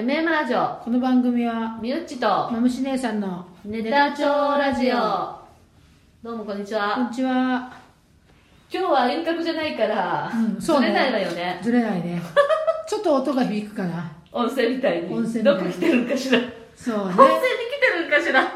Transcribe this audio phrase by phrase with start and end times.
[0.00, 0.82] MM ラジオ。
[0.82, 4.24] この番組はみゆっちとまむし姉さんのネタ帳
[4.56, 4.94] ラジオ。
[6.22, 7.70] どうもこんにちこんはにちは。
[8.72, 10.86] 今日は遠隔じゃないから、うんそうね。
[10.86, 11.60] ずれないわよね。
[11.62, 12.22] ずれないね。
[12.88, 14.10] ちょっと音が響くかな。
[14.32, 15.14] 温泉みたいに。
[15.14, 15.64] 温泉みたいに。
[15.64, 16.38] どこ来てるんかしら。
[16.74, 17.02] そうね。
[17.02, 18.52] 温泉に来てるんかしら。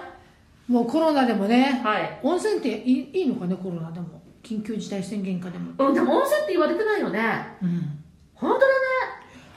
[0.67, 1.83] もうコロナでもね。
[1.85, 2.21] はい。
[2.23, 4.07] 温泉っていいいいのかねコロナでも。
[4.43, 5.73] 緊急事態宣言下でも。
[5.77, 7.21] うんでも温泉って言われてないよね。
[7.63, 8.01] うん。
[8.35, 8.67] 本当だ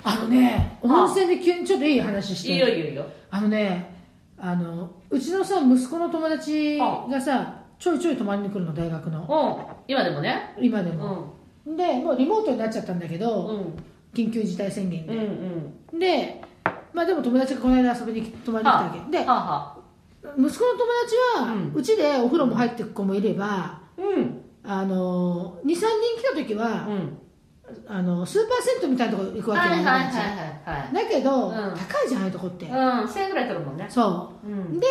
[0.07, 0.87] あのねあ。
[0.87, 2.49] 温泉で急にちょっといい話して。
[2.49, 3.05] ねいいよいいよ。
[3.29, 3.93] あのね
[4.39, 9.21] あのうちのさ息子の友達がさちょいちょい泊まりに来るの大学の。
[9.21, 9.75] うん。
[9.87, 10.55] 今でもね。
[10.59, 10.97] 今でうん。
[10.97, 11.33] も、
[11.65, 13.73] でもうリモートになっちゃったんだけうど、ん。
[14.13, 15.15] 緊急事態宣言うんで、
[15.93, 15.99] うん。
[15.99, 16.41] で
[16.93, 19.11] まあでも友達がこの間遊びに来泊まりに来たわけ。
[19.11, 19.25] で息
[20.37, 20.57] 子の友
[21.03, 24.41] 達はうち、でお風呂も入ってく子もいればあうん。
[24.63, 25.81] あの23人
[26.17, 27.17] 来た時は、うん
[27.87, 30.19] あのスーパー銭湯みたいなとこ行くわけよ、はいはいはいは
[30.77, 30.83] い。
[30.83, 31.53] はいだけど、うん。
[31.53, 33.85] 高いじゃんああいうとこって、うん1000円ぐらい取るもんね。
[33.89, 34.47] そう。
[34.47, 34.79] うん。
[34.79, 34.87] で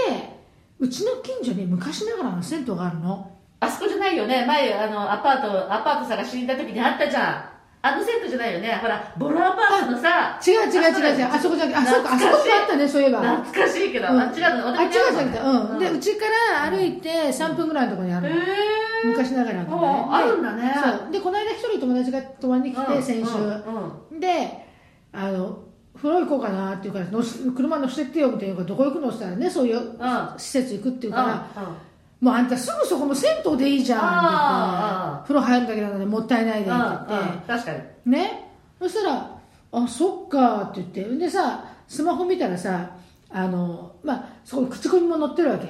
[0.78, 3.32] うちの近所に昔ながらの銭湯があるの。
[3.60, 4.44] あそこじゃないよね。
[4.46, 7.56] 前あのアパートアパート探しに行った時にあったじゃん。
[7.82, 8.78] あの銭湯じゃないよね。
[8.82, 10.38] ほらボロアパートのさ。
[10.46, 11.32] 違う違う違う違う。
[11.32, 12.14] あそこじゃなくてあそうか。
[12.14, 13.20] あそこにあったねそういえば。
[13.20, 14.20] 懐かしいけど、うん。
[14.20, 16.26] あっちがのあ違う違う違う、うん、でううちか
[16.60, 20.06] ら歩いて3分ぐらいのところにあるの、へえ昔ながらのね。
[20.10, 20.74] あるんだね。
[21.02, 21.12] そう。
[21.12, 24.20] でこの間一人友達が泊まりに来て、先週、うん。
[24.20, 24.66] で
[25.12, 25.58] あの
[25.94, 29.94] 風呂行こうかなっていうから乗し車乗せてってよみたいなどこ行くのって言ったらねそういううん。
[30.36, 31.76] 施設行くっていうから、うん
[32.18, 37.72] もうあんたすぐそこも銭湯でいいじゃんって言って風呂入るだけなのでもったいないでって言って、うん確か
[38.06, 38.12] に。
[38.12, 38.50] ね。
[38.78, 39.30] そしたら
[39.72, 41.16] 「あそっか」って言って。
[41.16, 42.90] でさスマホ見たらさ
[43.38, 45.66] あのまあそこに口コミも載ってるわけ。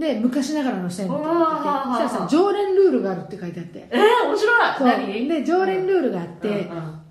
[0.00, 3.86] で昔ながらの銭湯って言ってうわーそしたらさ常連ルールがあるって書いてあって。
[3.90, 4.78] えー、面白い。
[4.78, 4.86] そう。
[4.86, 5.28] 何？
[5.28, 6.48] で常連ルールがあって、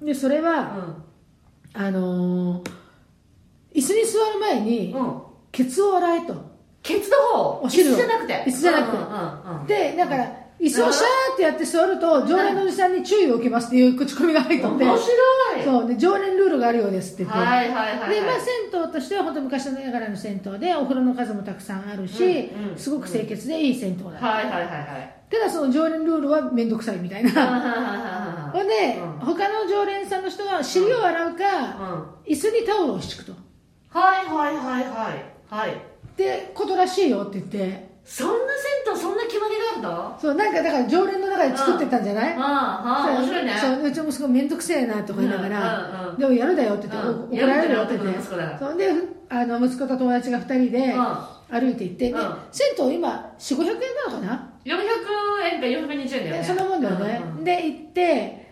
[0.02, 1.04] うんでそれは、
[1.76, 1.80] うん。
[1.86, 2.72] あのー
[3.76, 5.00] 椅子に座る前にうん。
[5.00, 5.22] うん
[5.52, 6.36] ケツを洗えと。
[6.82, 7.62] ケツの方？
[7.62, 8.44] お椅子じゃなくて。
[8.48, 8.98] 椅子じゃなくて。
[8.98, 9.08] うんう
[9.58, 9.68] んうん。
[9.68, 14.86] でだから椅子をシャーってやって座ると常連のおじさんに注意を受けますっていう口コミが入っとって。
[14.86, 15.64] 面白い。
[15.64, 15.88] そう。
[15.88, 18.10] で常連ルールがあるようですって言って、はいはいはいはい。
[18.14, 25.16] でまあ、銭湯としては本当昔ながらの銭湯でお風呂の数もたくさんあるし、うんうんすごく清潔でいい銭湯だ、はいはいはいはい。
[25.32, 27.32] ただその常連ルールは面倒くさいみたいな。
[27.32, 29.26] は ほんで、うん。
[29.26, 31.44] 他の常連さんの人は尻を洗うか、
[32.28, 32.34] うん。
[32.34, 33.34] 椅子にタオルを敷くと。
[33.90, 35.26] はいはいはいはい。
[35.50, 35.72] はい。
[35.72, 35.74] っ
[36.16, 38.54] てことらしいよって言ってそんな
[38.86, 43.58] 銭湯そんな決まりがあるんだそうなんかだから常連の中で作ってったんじゃない、ああ面白いね。
[43.58, 46.18] そううちもすごい面倒くせえなとか言いながら、うんうんうん。
[46.18, 48.22] でもやるだよって言って、うんお怒られるよって言って。
[48.22, 48.90] そうで
[49.30, 51.18] あの息子と友達が2人でうん。
[51.52, 52.36] 歩いて行って、でうん。
[52.52, 54.72] 銭湯今4500円なのかな、400
[55.54, 56.44] 円か420円だよね。
[56.44, 57.44] そんなもんだよね、うんうん。
[57.44, 58.50] で行って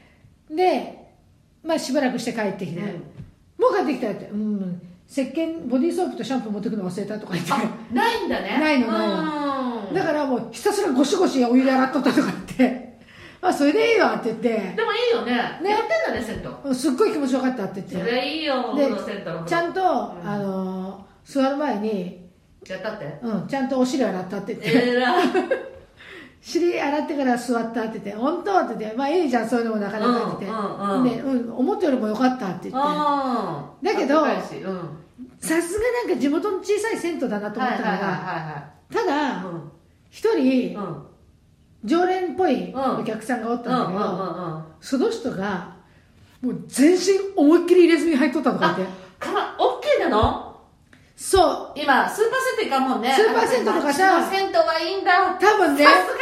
[0.50, 1.14] で、
[1.64, 2.88] まあ、しばらくして帰ってきて、うん。
[3.58, 7.52] もう帰ってきたよって、うん、石鹸ボディーソープとシャンプー持ってくの忘れたとか言って。
[7.52, 7.58] あ
[7.92, 8.60] ないんだね。
[8.60, 9.94] ないのないの。
[9.94, 13.00] だからもうひたすらゴシゴシお湯で洗っとったとか言って。
[13.42, 14.50] あそれでいいわって言って。
[14.50, 15.34] でもいいよね。
[15.64, 15.72] ね。
[15.72, 16.76] やってんだね銭湯。
[16.76, 18.76] すっごい気持ちよかったってそ言ってれいいよ
[19.48, 19.84] ちゃんと、ん。
[20.24, 22.30] あの座る前に、
[22.68, 23.20] やったって。
[23.24, 25.28] うん、ちゃんとお尻洗ったって言って、えらい
[26.50, 32.84] 尻洗ってから座ったって言って本当って言ってまあいいじゃんそういうのもなかなかって言って、で、うん、思ったよりもよかったって言っ
[33.82, 33.88] て。
[33.88, 34.26] だけど
[35.40, 39.46] さすがなんか地元の小さい銭湯だなと思ったのが、はただ
[40.10, 40.76] 一人
[41.86, 43.00] 常連っぽいうん。
[43.02, 45.76] お客さんがおったんだけど、その人が
[46.42, 47.00] もう全身
[47.36, 48.94] 思いっきり入れ墨入っとったとか言って。
[49.20, 50.58] かなオッケーなの？
[51.16, 51.80] そう。
[51.80, 53.14] 今スーパー銭湯行かんもんね。
[53.14, 54.30] スーパー銭湯とかさ。
[54.30, 55.36] 銭湯はいいんだ。
[55.38, 55.84] 多分ね。
[55.84, 56.14] さすが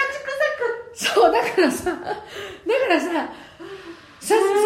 [0.98, 2.14] そうだからさだか
[2.90, 3.08] らさ
[4.20, 4.58] さそれであ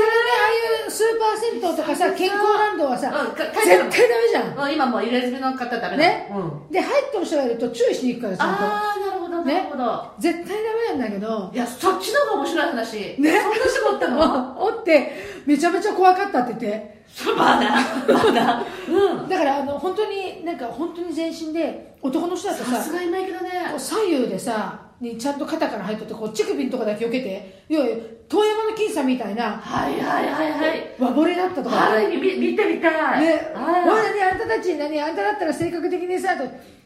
[0.79, 3.91] あいうスーパー銭湯とかさ健康ランドはさ、うんか絶対ダメ
[4.31, 4.57] じゃん。
[4.57, 6.31] うん今もう入れ墨の方ダメだね。
[6.33, 6.71] うん。
[6.71, 10.11] で入ってる人がいると注意しに行くからちゃんとああなるほどなるほど。
[10.19, 10.53] 絶対ダ
[10.95, 11.51] メなんだけど。
[11.53, 12.97] いやそっちの方が面白い話。
[12.97, 15.11] ねそんな人もおったのおって
[15.45, 17.03] めちゃめちゃ怖かったって言って。
[17.37, 18.15] まだ。
[18.25, 18.63] まだ。
[18.87, 19.29] うん。
[19.29, 23.51] だからあの本当になんか本当に全身で男の人だとささすがにないけどね。
[23.77, 27.95] 左右でさにちゃんと肩から入っとってこう乳首のとこだけ避けていやいや
[28.29, 30.95] 遠山の金さんみたいなはいはいはいはい。
[30.99, 31.75] 和彫りだったとか。
[31.75, 33.21] はい見見てみたい。
[33.21, 33.83] ね、はい。
[33.83, 36.43] ほらね、あんたたち、何、あんただったら性格的にさ、と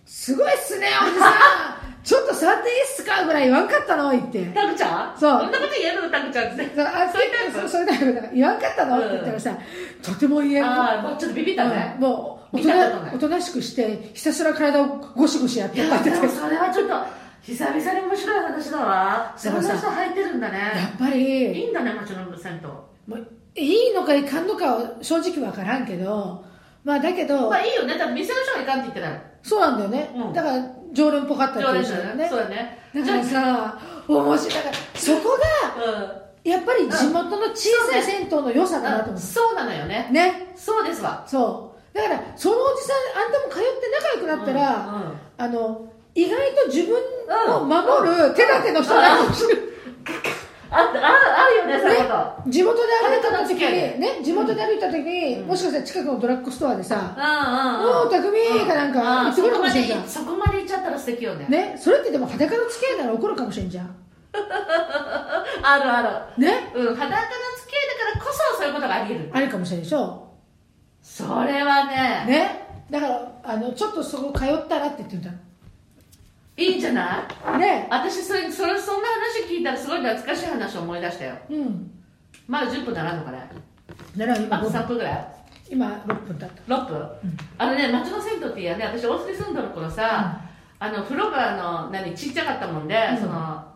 [0.07, 1.33] すごいっすね、おじさん、
[2.03, 4.43] ちょっと触っていいっすかぐらい言わんかったの言って。
[4.55, 5.19] タクちゃん？
[5.19, 5.41] そう。
[5.41, 6.71] そんなこと言えるのタクちゃんって。
[6.75, 8.05] そうあそういうタイプそういうタイプ。
[8.05, 9.57] だから言わんかったの、って言ったらさ、
[10.01, 11.95] とても言えんああもうちょっとビビったね。
[11.97, 12.01] うん。
[12.01, 12.63] もうお見
[13.19, 14.85] となしくしてひたすら体を
[15.15, 19.33] ゴシゴシやってたそれはちょっと久々に面白い話だわ。
[19.37, 20.57] そんな人入ってるんだね。
[20.57, 22.67] やっぱりいいんだね町の銭湯。
[23.15, 26.43] もういいのかいかんのかは正直わからんけど
[26.83, 27.99] まあだけど、まあいいよね。
[27.99, 30.33] 多分店の人がいかんって言ってないそうなんだよね、うん。
[30.33, 32.29] だから常連っぽかったって常連いう人だよね。
[32.29, 32.79] そうだね。
[32.95, 34.53] だからさ面白い。
[34.55, 35.29] だからそこ
[35.75, 36.49] がうん。
[36.49, 40.09] やっぱり地元の小さい銭湯の良さだなと思って、そうなのよね。
[40.11, 40.53] ね。
[40.55, 41.23] そうですわ。
[41.27, 41.97] そう。
[41.97, 44.95] だからそのおじさんあんたも通って仲良くなったら、うん。
[44.95, 45.17] うん。
[45.37, 46.95] あの意外と自分
[47.55, 49.63] を守る手立ての人がいるかもしれない
[50.71, 52.49] あああるよねそういうこと。
[52.49, 55.47] 地元で歩いた時にね地元で歩いた時に、うん。
[55.47, 60.03] もしかしたら近くのドラッグストアでさうん「おお匠」かなんか言ってくるかもしれんじゃん。
[60.07, 61.45] そこまで行っちゃったら素敵よね。
[61.49, 63.95] ねそれってでも裸の付き合いなら怒るかもしれんじゃん。
[64.35, 66.71] あるあね？
[66.73, 67.17] るうん裸の
[67.57, 69.29] 付き合いだからこそそういうことがあり得る。
[69.33, 70.27] あるかもしれんでしょ。
[71.01, 72.25] それはね。
[72.27, 72.67] ね？
[72.89, 75.29] だからあのちょっとそこ通ったらって言ってみた
[76.57, 77.51] いいんじゃない？
[77.51, 77.87] のね。
[77.91, 81.35] 私それそれそんな話聞いたらすごい懐かしい話を思い出したよ。
[81.49, 81.91] うん。
[82.47, 83.49] まだ10分ならんのかね？
[84.15, 85.27] なら今あと5 3分分ぐらい？
[85.69, 86.75] 今6分経った。
[86.75, 87.09] 6分、
[87.57, 90.41] あのね町の銭湯っていやね私大杉住んどる頃さ、
[90.79, 93.17] あの風呂があの何ちっちゃかったもんで、うん。
[93.17, 93.74] その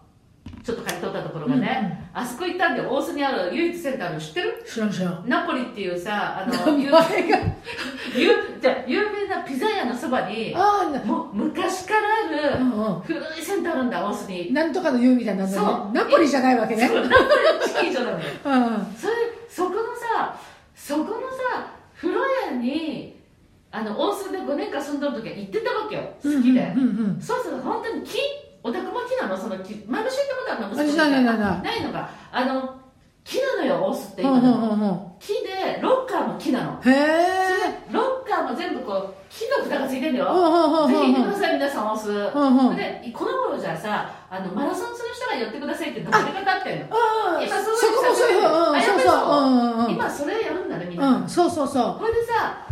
[1.57, 4.63] ね、あそこ行ったんで大須にある唯一センターの知ってる？
[4.68, 5.24] 知らん知らん。
[5.28, 7.38] ナポリっていうさあの名有前が。
[8.16, 8.30] 有
[8.62, 12.00] じゃあ有名なピザ屋のそばにああもう昔から
[12.54, 12.66] ある
[13.06, 14.54] 古いセンターあるんだ大須に。
[14.54, 15.94] なんとかの言うみたいなそう。
[15.94, 16.88] ねナポリじゃないわけね。
[16.88, 17.19] そうナポリ
[17.60, 18.25] の地域以上なのよ。
[18.45, 19.13] うんそれ
[19.50, 20.36] そこのさ
[20.75, 21.68] そこのさ
[22.00, 23.18] 風呂屋に
[23.72, 26.02] あの大須で5年間住んどる時は行ってたわけよ。
[26.24, 28.18] 好きで、うんうんうんそうすると本当に木
[28.64, 29.38] お宅も木なの？
[29.38, 32.10] その木前も知ったことあるの私ないないないのか。
[32.32, 32.76] あの
[33.24, 36.82] 木なのよ大須って今の、うんうん木でロッカーも木なの。
[36.82, 36.96] へえ
[37.92, 46.86] ロッカーも全部こう木の蓋がついてるよ、うんうんうんぜひ行ってうんください皆さん大須、うんうんでこの頃じゃさあのマラソンする人が寄ってくださいってどこでかかってんの。
[47.44, 49.92] 今そういうそこもそういうそうそう。
[49.92, 51.30] 今それやるんだねみんな、うん。
[51.30, 52.66] そうそうそこれでさ、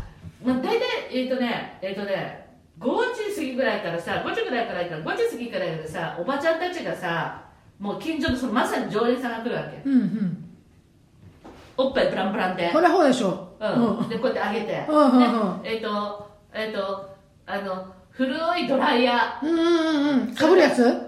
[0.44, 2.46] まあ、大体えっ、とねえっ、とね
[2.79, 2.85] 5
[3.29, 7.44] 時過ぎぐらいからさ5時ぐらいから5時過ぎからでさおばちゃんたちがさ
[7.79, 9.81] もう近所のそのまさに常連さんが来るわけ。
[9.85, 10.44] ううんうん。
[11.77, 12.71] おっぱいブランブランで。
[12.71, 13.56] これほうでしょ。
[13.59, 15.62] うん、でこうやって上げて、うんうんうん。
[15.62, 17.15] でえっ、とえっ、と
[17.45, 19.47] あの古いドライヤー。
[19.47, 20.35] うんうんうん。
[20.35, 20.83] かぶるやつ？
[20.83, 21.07] うん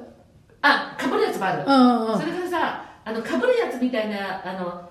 [0.61, 4.89] あかぶるやつもある、うんうんそれからさあのかぶるやつみたいなあの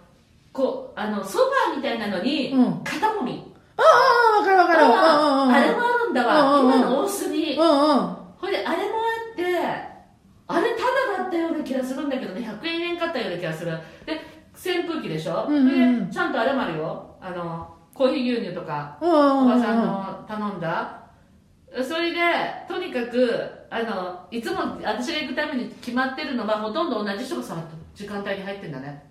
[0.51, 2.81] こうあのソファーみたいなのに、うん。
[2.83, 3.53] 肩もみ。
[3.77, 4.83] ああわかるわかる。
[4.83, 5.55] うんうんうん。
[5.55, 8.17] あれもあるんだわ、今の大須に、うんうん。
[8.39, 9.45] ほいであれもあって
[10.51, 12.41] あれタダだったような気がするんだけどね。
[12.41, 13.73] 100円円買ったような気がする。
[14.07, 14.21] で
[14.55, 17.17] 扇風機でしょ、うんでちゃんとあれもあるよ。
[17.21, 20.99] あのコーヒー牛乳とかおばさんの頼んだ。
[21.83, 22.19] それで
[22.67, 27.43] とにかくあのいつも私が行くために決まってるのはほとんど同じ人が
[27.95, 29.05] 時間帯に入ってんだね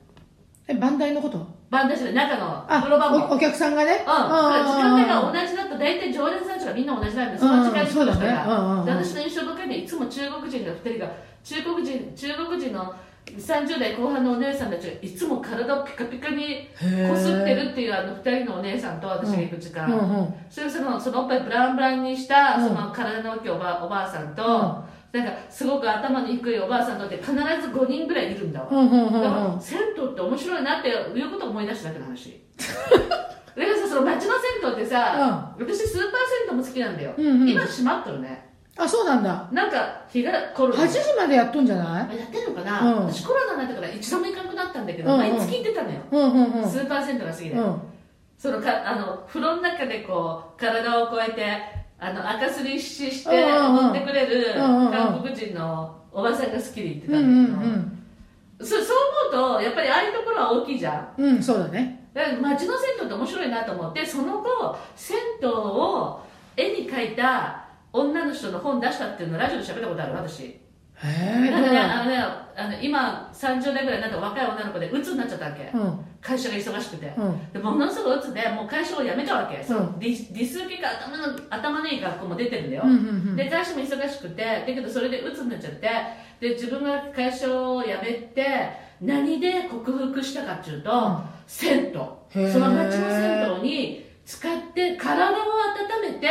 [0.67, 1.45] え番台のこと？
[1.69, 3.91] バンダジで中のあ風呂場もおお客さんがね？
[3.91, 7.45] うん、時間帯がうん同じだと大体常連さんたちがみんな同じなんです。
[7.45, 8.15] その時間に来る人が
[8.85, 11.11] で私の印象深いのはいつも中国人が2人が
[11.43, 16.69] 中国人中国人の30代後半のお姉さんたちがいつも体をピカピカに
[17.09, 20.33] こすってるっていうあの2人のお姉さんと私が行く時間、うんうん。
[20.49, 22.67] それそのそのおっぱいブランブランにしたうん。
[22.69, 32.43] その体の大きいおばおばあさんと、なんかすごく頭の低いおばあさんとって必ず5人ぐらいいるんだわ、うんうんうんだからうん銭湯って面白いなっていうことを思い出しただけの話。
[33.57, 36.11] だからさその町の銭湯ってさ、私スーパー
[36.47, 37.49] 銭湯も好きなんだよ、うんうん。
[37.49, 38.45] 今閉まっとるね。
[38.77, 39.49] あそうなんだ。
[39.51, 42.17] なんか日がコロナ8時までやっとんじゃない？
[42.19, 43.05] やってんのかな、うん。
[43.07, 45.31] 私コロナになってから一度も行かなくなったんだけど、うんうん。
[45.31, 46.69] 毎月行ってたのよ、うんうんうん。
[46.69, 47.81] スーパー銭湯が好きで、うん。
[48.37, 53.93] そのかあの風呂の中でこう体をこうやってあの赤すりししてうんうんうん。
[53.93, 54.91] 塗ってくれるうんうんうん。
[54.91, 57.59] 韓国人のおばさんが好きで行ってたうんうんだ
[58.59, 58.97] けど、そそう
[59.31, 61.21] 思うとやっぱりああいうところは大きいじゃん。
[61.21, 62.07] うんうんそうだね。
[62.13, 66.21] だから街の銭湯って面白いなと思ってその後銭湯を
[66.55, 70.43] 絵に描いた女の人の本出したっていうのをラジオで喋ったことある私。
[70.43, 70.59] へ
[71.03, 75.69] え あのねあの今30代ぐらいになった若い女の子で鬱になっちゃったわけ。
[75.71, 75.99] うん。
[76.19, 77.13] 会社が忙しくて。
[77.15, 77.53] うん。
[77.53, 79.63] でものすごい鬱でもう会社を辞めたわけ、ん。
[79.63, 82.99] その理理数系が頭の頭のいい学校も出てるんだよ、うんうんう
[83.33, 83.35] ん。
[83.35, 84.43] で会社も忙しくて。
[84.43, 85.89] だけどそれで鬱になっちゃって。
[86.39, 88.71] で自分が会社を辞めて
[89.01, 91.19] 何で克服したかっていうと、うん。
[91.45, 91.91] 銭湯。
[91.91, 92.51] ー。
[92.51, 96.27] その町の銭湯に使って体を温めて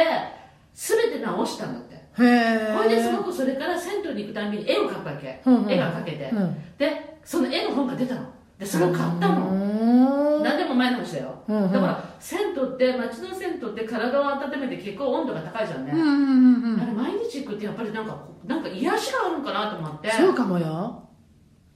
[0.75, 1.86] 全て直したんだってへえ
[2.17, 5.71] ほいでその子それから銭湯に行くたびに絵を描くわけ、うんうん。
[5.71, 6.57] 絵が描けて、うん。
[6.79, 8.21] でその絵の本が出たの。
[8.59, 11.73] でそれを買ったの、の何でも前の話だよ、うんうん。
[11.73, 16.81] だから銭湯って町の銭湯って体を温めて結構温度が高いじゃんね、うんうんうんうん。
[16.81, 20.11] あれ毎日行くってやっぱりなんかなんか癒しがあるんかなと思って。
[20.11, 21.03] そうかもよ。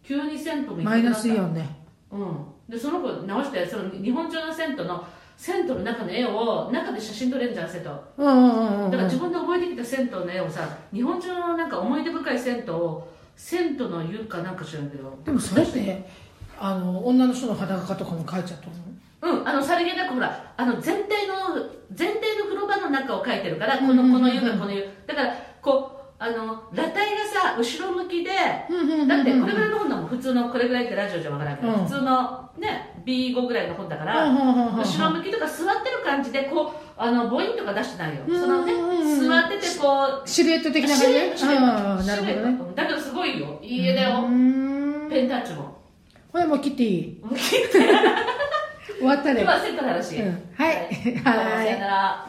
[0.02, 1.68] 急に銭湯も行くマイナスイオンね。
[2.10, 2.46] うん。
[2.66, 5.04] でその子直してその日本中の銭湯の
[5.40, 15.18] 銭湯の中の絵を中で写真撮れるじゃん銭湯うんうんうんだから自分で覚えてきた銭湯の絵をさ日本中のなんか思い出深い銭湯を銭湯の湯かなんか知らんけど。
[15.24, 16.06] でもそれって
[16.58, 18.74] あの女の人の裸とかも描いちゃったの？
[19.22, 21.34] うん、あのさりげなくほらあの全体の
[21.90, 24.86] 全体の風呂場の中を描いてるからこのこの湯がこの湯。
[25.06, 31.84] だからこうあの裸体がさ後ろ向きでだってこれぐらいの本だもん普通のこれぐらいってラジオじゃわからんけど、うん。
[31.84, 38.72] 普通のね B5 ぐらいの本だから、後ろ向きとか座ってる感じでこうあの母音とか出してないよ、うんそのね
[39.26, 41.04] 座っててこうシルエット的な感じ？
[41.04, 43.58] シルエットだけどすごいよ。
[43.62, 45.08] いい絵だよ、うん。
[45.08, 45.80] ペンタッチも。
[46.30, 47.20] これもう切っていい？
[47.22, 47.30] 今
[49.00, 49.40] 終わったね。
[49.40, 50.42] セットの話、うん。
[50.54, 50.74] はい。
[51.02, 52.26] どうもさよなら